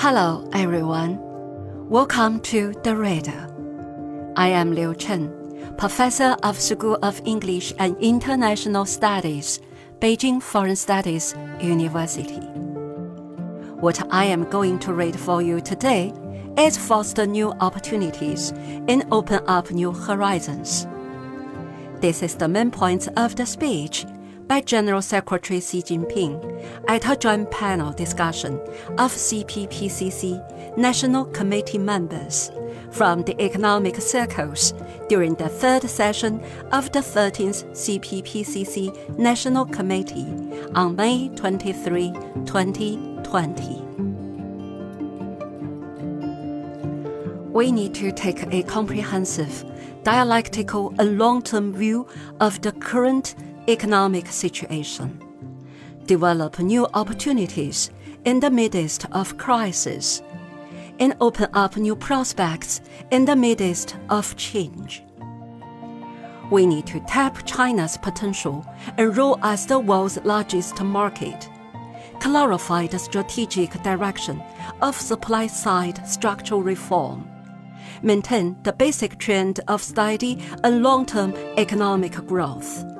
Hello, 0.00 0.48
everyone. 0.52 1.18
Welcome 1.88 2.38
to 2.42 2.72
The 2.84 2.94
Reader. 2.94 4.32
I 4.36 4.46
am 4.46 4.72
Liu 4.72 4.94
Chen, 4.94 5.74
Professor 5.76 6.36
of 6.44 6.56
School 6.56 7.00
of 7.02 7.20
English 7.24 7.74
and 7.80 7.96
International 7.98 8.86
Studies, 8.86 9.58
Beijing 9.98 10.40
Foreign 10.40 10.76
Studies 10.76 11.34
University. 11.60 12.38
What 13.80 14.00
I 14.12 14.26
am 14.26 14.48
going 14.48 14.78
to 14.78 14.94
read 14.94 15.18
for 15.18 15.42
you 15.42 15.60
today 15.60 16.12
is 16.56 16.78
foster 16.78 17.26
new 17.26 17.50
opportunities 17.60 18.52
and 18.86 19.04
open 19.10 19.40
up 19.48 19.72
new 19.72 19.90
horizons. 19.90 20.86
This 22.00 22.22
is 22.22 22.36
the 22.36 22.46
main 22.46 22.70
point 22.70 23.08
of 23.16 23.34
the 23.34 23.46
speech 23.46 24.06
by 24.48 24.62
General 24.62 25.02
Secretary 25.02 25.60
Xi 25.60 25.82
Jinping 25.82 26.40
at 26.88 27.08
a 27.08 27.14
joint 27.14 27.50
panel 27.50 27.92
discussion 27.92 28.54
of 28.96 29.12
CPPCC 29.12 30.76
National 30.76 31.26
Committee 31.26 31.76
members 31.76 32.50
from 32.90 33.22
the 33.24 33.40
economic 33.42 33.96
circles 33.96 34.72
during 35.10 35.34
the 35.34 35.50
third 35.50 35.82
session 35.82 36.42
of 36.72 36.90
the 36.92 37.00
13th 37.00 37.64
CPPCC 37.72 39.18
National 39.18 39.66
Committee 39.66 40.26
on 40.74 40.96
May 40.96 41.28
23, 41.36 42.12
2020. 42.46 43.84
We 47.52 47.72
need 47.72 47.94
to 47.96 48.12
take 48.12 48.50
a 48.52 48.62
comprehensive, 48.62 49.64
dialectical, 50.04 50.94
and 50.98 51.18
long 51.18 51.42
term 51.42 51.74
view 51.74 52.06
of 52.40 52.62
the 52.62 52.72
current 52.72 53.34
economic 53.68 54.28
situation, 54.28 55.22
develop 56.06 56.58
new 56.58 56.86
opportunities 56.94 57.90
in 58.24 58.40
the 58.40 58.50
midst 58.50 59.04
of 59.12 59.36
crisis, 59.36 60.22
and 60.98 61.14
open 61.20 61.48
up 61.52 61.76
new 61.76 61.94
prospects 61.94 62.80
in 63.10 63.26
the 63.26 63.36
midst 63.36 63.94
of 64.08 64.34
change. 64.36 65.02
We 66.50 66.64
need 66.64 66.86
to 66.86 67.00
tap 67.00 67.44
China's 67.44 67.98
potential 67.98 68.66
and 68.96 69.14
role 69.14 69.38
as 69.42 69.66
the 69.66 69.78
world's 69.78 70.18
largest 70.24 70.82
market, 70.82 71.50
clarify 72.20 72.86
the 72.86 72.98
strategic 72.98 73.82
direction 73.82 74.42
of 74.80 74.96
supply 74.96 75.46
side 75.46 76.08
structural 76.08 76.62
reform, 76.62 77.28
maintain 78.02 78.56
the 78.62 78.72
basic 78.72 79.18
trend 79.18 79.60
of 79.68 79.82
steady 79.82 80.42
and 80.64 80.82
long 80.82 81.04
term 81.04 81.34
economic 81.58 82.12
growth 82.26 82.97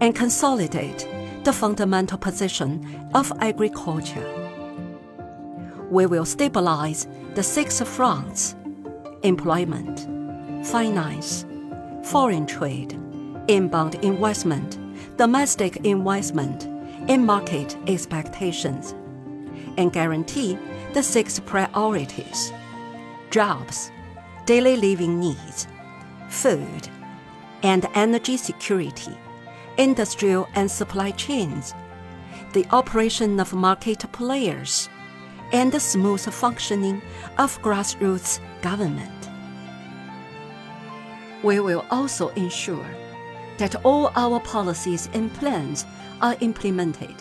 and 0.00 0.14
consolidate 0.14 1.08
the 1.44 1.52
fundamental 1.52 2.18
position 2.18 3.10
of 3.14 3.32
agriculture. 3.40 4.26
We 5.90 6.06
will 6.06 6.24
stabilize 6.24 7.06
the 7.34 7.42
six 7.42 7.80
fronts 7.80 8.54
employment, 9.22 10.06
finance, 10.66 11.46
foreign 12.04 12.46
trade, 12.46 12.92
inbound 13.48 13.94
investment, 14.04 14.78
domestic 15.16 15.78
investment, 15.78 16.64
and 17.08 17.24
market 17.24 17.76
expectations, 17.86 18.94
and 19.76 19.92
guarantee 19.92 20.58
the 20.92 21.02
six 21.02 21.40
priorities 21.40 22.52
jobs, 23.30 23.90
daily 24.46 24.76
living 24.76 25.20
needs, 25.20 25.66
food, 26.28 26.88
and 27.62 27.86
energy 27.94 28.36
security 28.36 29.16
industrial 29.78 30.48
and 30.54 30.70
supply 30.70 31.12
chains, 31.12 31.74
the 32.52 32.66
operation 32.72 33.40
of 33.40 33.54
market 33.54 34.04
players, 34.12 34.88
and 35.52 35.72
the 35.72 35.80
smooth 35.80 36.20
functioning 36.32 37.00
of 37.38 37.60
grassroots 37.62 38.40
government. 38.60 39.30
We 41.42 41.60
will 41.60 41.86
also 41.90 42.28
ensure 42.30 42.86
that 43.58 43.76
all 43.84 44.10
our 44.16 44.40
policies 44.40 45.08
and 45.14 45.32
plans 45.34 45.86
are 46.20 46.36
implemented, 46.40 47.14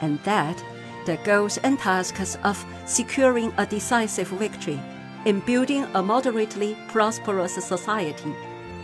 and 0.00 0.18
that 0.20 0.62
the 1.04 1.16
goals 1.24 1.58
and 1.58 1.78
tasks 1.78 2.38
of 2.44 2.64
securing 2.86 3.52
a 3.58 3.66
decisive 3.66 4.28
victory 4.28 4.80
in 5.24 5.40
building 5.40 5.84
a 5.94 6.02
moderately 6.02 6.76
prosperous 6.88 7.54
society 7.54 8.34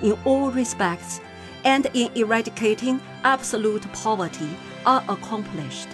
in 0.02 0.18
all 0.24 0.50
respects 0.50 1.20
and 1.64 1.86
in 1.94 2.10
eradicating 2.14 3.00
absolute 3.24 3.90
poverty 3.92 4.50
are 4.86 5.04
accomplished. 5.08 5.88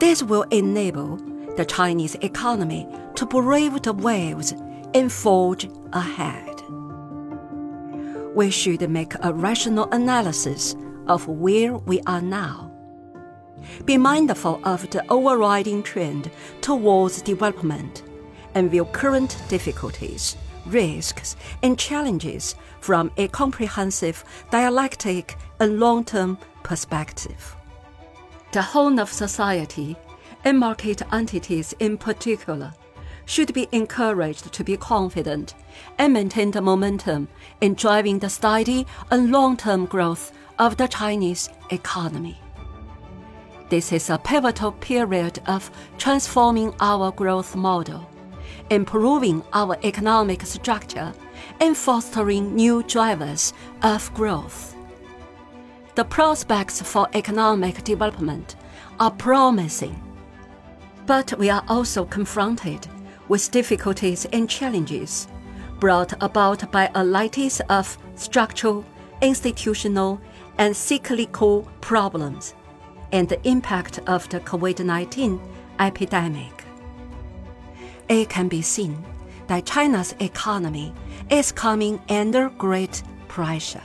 This 0.00 0.22
will 0.22 0.42
enable 0.50 1.16
the 1.56 1.64
Chinese 1.64 2.14
economy 2.16 2.88
to 3.14 3.26
brave 3.26 3.82
the 3.82 3.92
waves 3.92 4.52
and 4.94 5.12
forge 5.12 5.68
ahead. 5.92 6.62
We 8.34 8.50
should 8.50 8.88
make 8.88 9.14
a 9.22 9.32
rational 9.32 9.88
analysis 9.92 10.74
of 11.06 11.28
where 11.28 11.76
we 11.76 12.00
are 12.06 12.22
now. 12.22 12.72
Be 13.84 13.96
mindful 13.96 14.60
of 14.64 14.88
the 14.90 15.04
overriding 15.10 15.82
trend 15.82 16.30
towards 16.62 17.22
development 17.22 18.02
and 18.54 18.70
view 18.70 18.84
current 18.86 19.36
difficulties 19.48 20.36
risks, 20.66 21.36
and 21.62 21.78
challenges 21.78 22.54
from 22.80 23.10
a 23.16 23.28
comprehensive, 23.28 24.24
dialectic, 24.50 25.36
and 25.60 25.78
long 25.78 26.04
term 26.04 26.38
perspective. 26.62 27.56
The 28.52 28.62
whole 28.62 29.00
of 29.00 29.10
society, 29.10 29.96
and 30.44 30.58
market 30.58 31.02
entities 31.12 31.74
in 31.78 31.96
particular, 31.96 32.72
should 33.24 33.54
be 33.54 33.68
encouraged 33.72 34.52
to 34.52 34.64
be 34.64 34.76
confident 34.76 35.54
and 35.98 36.12
maintain 36.12 36.50
the 36.50 36.60
momentum 36.60 37.28
in 37.60 37.74
driving 37.74 38.18
the 38.18 38.28
steady 38.28 38.86
and 39.10 39.30
long 39.30 39.56
term 39.56 39.86
growth 39.86 40.32
of 40.58 40.76
the 40.76 40.88
Chinese 40.88 41.48
economy. 41.70 42.38
This 43.68 43.92
is 43.92 44.10
a 44.10 44.18
pivotal 44.18 44.72
period 44.72 45.40
of 45.46 45.70
transforming 45.96 46.74
our 46.80 47.10
growth 47.10 47.56
model 47.56 48.06
improving 48.70 49.42
our 49.52 49.76
economic 49.82 50.42
structure, 50.42 51.12
and 51.60 51.76
fostering 51.76 52.54
new 52.54 52.82
drivers 52.84 53.52
of 53.82 54.12
growth. 54.14 54.74
The 55.94 56.04
prospects 56.04 56.80
for 56.80 57.08
economic 57.14 57.84
development 57.84 58.56
are 58.98 59.10
promising. 59.10 60.00
But 61.06 61.36
we 61.38 61.50
are 61.50 61.64
also 61.68 62.04
confronted 62.04 62.86
with 63.28 63.50
difficulties 63.50 64.24
and 64.32 64.48
challenges 64.48 65.28
brought 65.80 66.14
about 66.22 66.70
by 66.70 66.90
a 66.94 67.04
lattice 67.04 67.60
of 67.68 67.98
structural, 68.14 68.84
institutional, 69.20 70.20
and 70.58 70.76
cyclical 70.76 71.68
problems 71.80 72.54
and 73.10 73.28
the 73.28 73.46
impact 73.46 73.98
of 74.06 74.28
the 74.28 74.40
COVID 74.40 74.84
19 74.84 75.40
epidemic 75.78 76.61
it 78.20 78.28
can 78.28 78.48
be 78.48 78.62
seen 78.62 79.02
that 79.46 79.66
China's 79.66 80.14
economy 80.20 80.92
is 81.30 81.52
coming 81.52 82.00
under 82.08 82.50
great 82.50 83.02
pressure. 83.28 83.82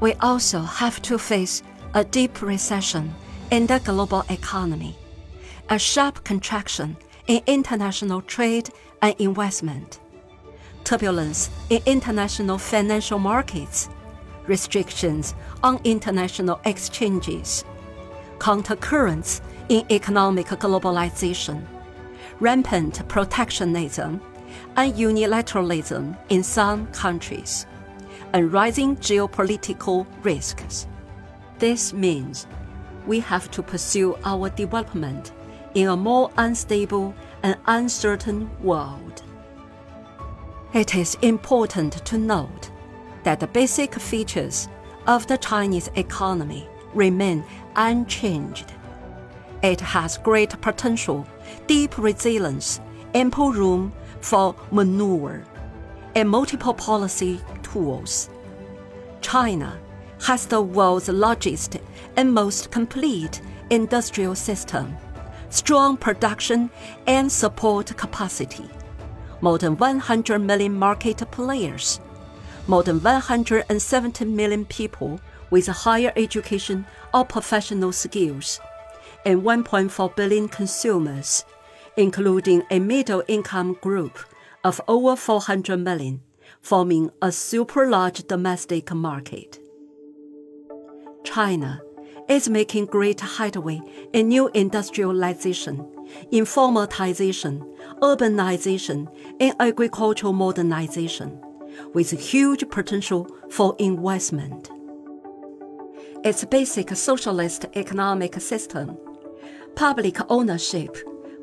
We 0.00 0.14
also 0.14 0.60
have 0.60 1.02
to 1.02 1.18
face 1.18 1.62
a 1.94 2.04
deep 2.04 2.40
recession 2.40 3.14
in 3.50 3.66
the 3.66 3.80
global 3.80 4.24
economy, 4.30 4.96
a 5.68 5.78
sharp 5.78 6.24
contraction 6.24 6.96
in 7.26 7.42
international 7.46 8.22
trade 8.22 8.70
and 9.02 9.14
investment, 9.18 10.00
turbulence 10.84 11.50
in 11.68 11.82
international 11.86 12.58
financial 12.58 13.18
markets, 13.18 13.88
restrictions 14.46 15.34
on 15.62 15.80
international 15.84 16.60
exchanges, 16.64 17.64
countercurrents 18.38 19.40
in 19.68 19.84
economic 19.90 20.46
globalization 20.46 21.66
rampant 22.40 23.06
protectionism 23.08 24.20
and 24.76 24.94
unilateralism 24.94 26.16
in 26.28 26.42
some 26.42 26.86
countries, 26.88 27.66
and 28.32 28.52
rising 28.52 28.96
geopolitical 28.96 30.06
risks. 30.22 30.86
This 31.58 31.92
means 31.92 32.46
we 33.06 33.20
have 33.20 33.50
to 33.52 33.62
pursue 33.62 34.16
our 34.24 34.50
development 34.50 35.32
in 35.74 35.88
a 35.88 35.96
more 35.96 36.30
unstable 36.36 37.14
and 37.42 37.56
uncertain 37.66 38.50
world. 38.62 39.22
It 40.72 40.94
is 40.94 41.16
important 41.22 42.04
to 42.06 42.18
note 42.18 42.70
that 43.24 43.40
the 43.40 43.46
basic 43.46 43.94
features 43.94 44.68
of 45.06 45.26
the 45.26 45.38
Chinese 45.38 45.90
economy 45.96 46.68
remain 46.94 47.44
unchanged. 47.76 48.72
It 49.62 49.80
has 49.80 50.18
great 50.18 50.60
potential 50.60 51.26
deep 51.66 51.96
resilience, 51.98 52.80
ample 53.14 53.52
room 53.52 53.92
for 54.20 54.54
maneuver, 54.70 55.44
and 56.14 56.28
multiple 56.28 56.74
policy 56.74 57.40
tools. 57.62 58.30
China 59.20 59.78
has 60.22 60.46
the 60.46 60.60
world's 60.60 61.08
largest 61.08 61.78
and 62.16 62.32
most 62.32 62.70
complete 62.70 63.40
industrial 63.70 64.34
system, 64.34 64.96
strong 65.48 65.96
production 65.96 66.70
and 67.06 67.30
support 67.30 67.96
capacity, 67.96 68.68
more 69.40 69.58
than 69.58 69.76
100 69.76 70.38
million 70.38 70.74
market 70.74 71.18
players, 71.30 72.00
more 72.66 72.82
than 72.82 73.00
170 73.00 74.24
million 74.26 74.64
people 74.66 75.20
with 75.50 75.66
higher 75.66 76.12
education 76.16 76.86
or 77.12 77.24
professional 77.24 77.92
skills, 77.92 78.60
and 79.24 79.42
1.4 79.42 80.16
billion 80.16 80.48
consumers, 80.48 81.44
including 81.96 82.62
a 82.70 82.78
middle 82.78 83.22
income 83.28 83.76
group 83.80 84.18
of 84.64 84.80
over 84.88 85.16
400 85.16 85.76
million, 85.76 86.20
forming 86.60 87.10
a 87.22 87.32
super 87.32 87.88
large 87.88 88.26
domestic 88.26 88.92
market. 88.92 89.58
China 91.24 91.82
is 92.28 92.48
making 92.48 92.86
great 92.86 93.20
headway 93.20 93.80
in 94.12 94.28
new 94.28 94.48
industrialization, 94.54 95.78
informatization, 96.32 97.60
urbanization, 98.00 99.08
and 99.40 99.54
agricultural 99.60 100.32
modernization, 100.32 101.40
with 101.92 102.10
huge 102.10 102.68
potential 102.70 103.28
for 103.50 103.74
investment. 103.78 104.70
Its 106.22 106.44
basic 106.44 106.90
socialist 106.90 107.66
economic 107.74 108.40
system, 108.40 108.96
public 109.74 110.18
ownership, 110.30 110.96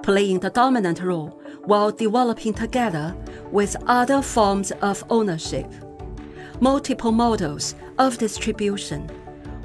playing 0.03 0.39
the 0.39 0.49
dominant 0.49 1.01
role 1.01 1.41
while 1.65 1.91
developing 1.91 2.53
together 2.53 3.15
with 3.51 3.75
other 3.87 4.21
forms 4.21 4.71
of 4.81 5.03
ownership, 5.09 5.71
multiple 6.59 7.11
models 7.11 7.75
of 7.97 8.17
distribution 8.17 9.09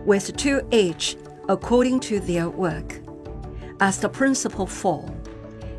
with 0.05 0.37
to 0.37 0.67
each 0.71 1.17
according 1.49 2.01
to 2.01 2.21
their 2.21 2.49
work, 2.49 3.01
as 3.81 3.99
the 3.99 4.09
principal 4.09 4.67
form, 4.67 5.13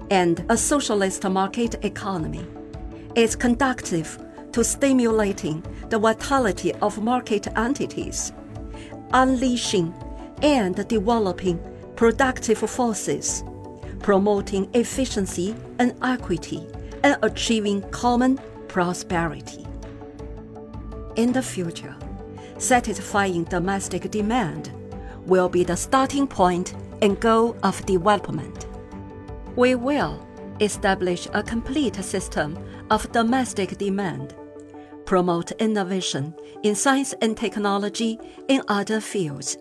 and 0.09 0.45
a 0.49 0.57
socialist 0.57 1.23
market 1.29 1.83
economy 1.83 2.45
is 3.15 3.35
conducive 3.35 4.17
to 4.51 4.63
stimulating 4.63 5.63
the 5.89 5.97
vitality 5.99 6.73
of 6.75 7.01
market 7.01 7.47
entities, 7.57 8.31
unleashing 9.13 9.93
and 10.41 10.87
developing 10.87 11.59
productive 11.95 12.57
forces, 12.57 13.43
promoting 14.01 14.69
efficiency 14.73 15.55
and 15.79 15.95
equity, 16.03 16.67
and 17.03 17.17
achieving 17.21 17.81
common 17.91 18.39
prosperity. 18.67 19.65
In 21.15 21.31
the 21.31 21.43
future, 21.43 21.95
satisfying 22.57 23.43
domestic 23.45 24.09
demand 24.09 24.71
will 25.25 25.49
be 25.49 25.63
the 25.63 25.75
starting 25.75 26.27
point 26.27 26.73
and 27.01 27.19
goal 27.19 27.55
of 27.63 27.85
development. 27.85 28.65
We 29.55 29.75
will 29.75 30.25
establish 30.59 31.27
a 31.33 31.43
complete 31.43 31.95
system 32.03 32.57
of 32.89 33.11
domestic 33.11 33.77
demand, 33.77 34.35
promote 35.05 35.51
innovation 35.53 36.33
in 36.63 36.75
science 36.75 37.13
and 37.21 37.37
technology 37.37 38.19
in 38.47 38.61
other 38.67 38.99
fields, 38.99 39.57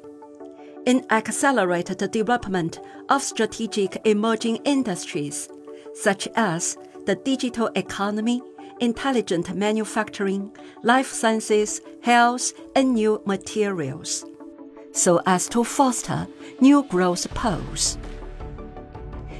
and 0.86 1.04
accelerate 1.10 1.86
the 1.98 2.08
development 2.08 2.80
of 3.08 3.22
strategic 3.22 4.00
emerging 4.04 4.56
industries 4.64 5.48
such 5.94 6.26
as 6.36 6.76
the 7.06 7.14
digital 7.16 7.70
economy 7.74 8.40
intelligent 8.82 9.54
manufacturing, 9.54 10.50
life 10.82 11.06
sciences, 11.06 11.80
health, 12.02 12.52
and 12.74 12.94
new 12.94 13.22
materials, 13.24 14.24
so 14.90 15.20
as 15.24 15.48
to 15.48 15.62
foster 15.62 16.26
new 16.60 16.82
growth 16.84 17.32
poles. 17.32 17.96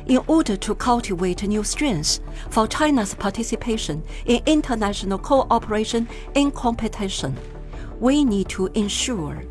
In 0.07 0.21
order 0.29 0.57
to 0.57 0.75
cultivate 0.77 1.43
new 1.43 1.65
strengths 1.65 2.21
for 2.51 2.69
China's 2.69 3.15
participation 3.15 4.05
in 4.27 4.43
international 4.47 5.19
cooperation 5.19 6.09
and 6.37 6.55
competition, 6.55 7.37
we 7.99 8.25
need 8.25 8.49
to 8.51 8.67
ensure 8.75 9.43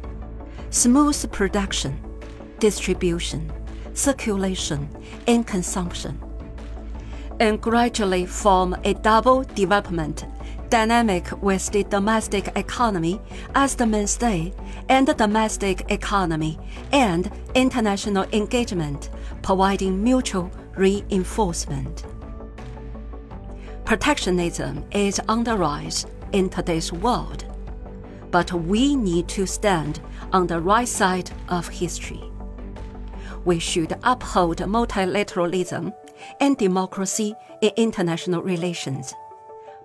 smooth 0.72 1.32
production, 1.32 2.02
distribution, 2.60 3.52
circulation, 3.94 4.90
and 5.28 5.46
consumption 5.46 6.20
and 7.42 7.60
gradually 7.60 8.24
form 8.26 8.76
a 8.84 8.94
double 8.94 9.44
development 9.44 10.26
dynamic 10.70 11.30
with 11.42 11.72
the 11.72 11.84
domestic 11.86 12.56
economy 12.56 13.20
as 13.56 13.76
the 13.76 13.86
mainstay 13.86 14.54
and 14.90 15.08
the 15.08 15.14
domestic 15.16 15.92
economy 15.92 16.58
and 16.92 17.32
international 17.56 18.26
engagement 18.32 19.10
providing 19.42 20.02
mutual 20.02 20.52
reinforcement. 20.78 22.06
Protectionism 23.86 24.86
is 24.92 25.20
on 25.28 25.44
the 25.44 25.58
rise 25.58 26.06
in 26.32 26.48
today's 26.48 26.94
world, 26.94 27.44
but 28.32 28.52
we 28.54 28.96
need 28.96 29.28
to 29.28 29.46
stand 29.46 30.00
on 30.32 30.48
the 30.48 30.60
right 30.60 30.88
side 30.88 31.30
of 31.50 31.68
history. 31.68 32.24
We 33.44 33.60
should 33.60 33.98
uphold 34.04 34.58
multilateralism 34.58 35.94
and 36.40 36.58
democracy 36.58 37.36
in 37.62 37.72
international 37.76 38.42
relations, 38.42 39.14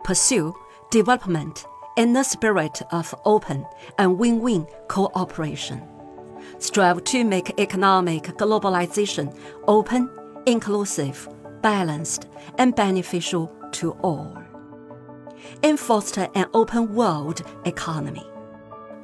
pursue 0.05 0.55
development 0.91 1.67
in 1.97 2.13
the 2.13 2.23
spirit 2.23 2.83
of 2.93 3.15
open 3.25 3.67
and 3.99 4.19
win 4.19 4.41
win 4.41 4.67
cooperation, 4.89 5.83
strive 6.59 7.03
to 7.05 7.25
make 7.25 7.59
economic 7.59 8.25
globalization 8.37 9.35
open, 9.67 10.11
inclusive, 10.47 11.29
balanced, 11.63 12.29
and 12.59 12.77
beneficial 12.77 13.51
to 13.73 13.93
all, 14.03 14.37
and 15.63 15.81
foster 15.81 16.29
an 16.35 16.47
open 16.53 16.95
world 16.95 17.43
economy. 17.65 18.25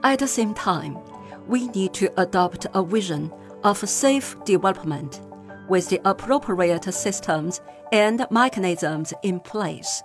At 0.05 0.19
the 0.19 0.27
same 0.27 0.53
time, 0.55 0.99
we 1.47 1.69
need 1.69 1.95
to 1.95 2.13
adopt 2.21 2.67
a 2.75 2.83
vision 2.83 3.33
of 3.63 3.79
safe 3.89 4.37
development 4.45 5.21
with 5.69 5.89
the 5.89 6.01
appropriate 6.05 6.93
systems 6.93 7.61
and 7.93 8.27
mechanisms 8.31 9.15
in 9.23 9.39
place. 9.39 10.03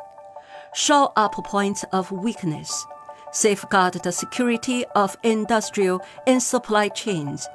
Show 0.76 1.12
up 1.16 1.34
points 1.34 1.84
of 1.92 2.12
weakness, 2.12 2.86
safeguard 3.32 3.94
the 3.96 4.12
security 4.12 4.86
of 4.96 5.18
industrial 5.24 6.02
and 6.28 6.44
supply 6.44 6.90
chains, 6.90 7.48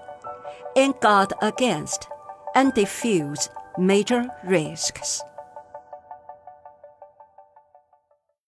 and 0.74 0.98
guard 1.00 1.32
against 1.42 2.08
and 2.54 2.74
diffuse 2.74 3.48
major 3.78 4.26
risks. 4.44 5.22